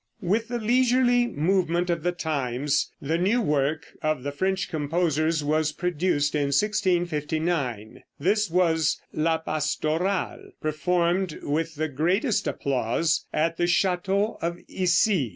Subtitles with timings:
[0.23, 5.71] With the leisurely movement of the times, the new work of the French composers was
[5.73, 8.01] produced in 1659.
[8.19, 15.29] This was "La Pastorale," performed with the greatest applause at the chateau of Issy.